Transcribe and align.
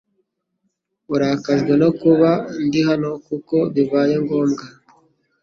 Urakajwe 1.13 1.73
no 1.81 1.89
kuba 1.99 2.29
ndi 2.65 2.79
hano 2.89 3.09
kuko 3.27 3.55
bibaye 3.73 4.15
ngombwa 4.23 4.63